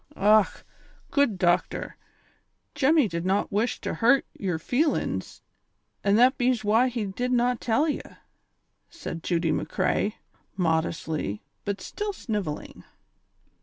[0.15, 0.63] "■Och!
[1.11, 1.95] good dochter,
[2.73, 5.43] Jemmy did not wish to hurt j^er feelin's,
[6.03, 8.01] an' that bees why he did not tell ye,"
[8.89, 10.15] said Judy McCrea,
[10.57, 12.83] modestly, but still snivelling.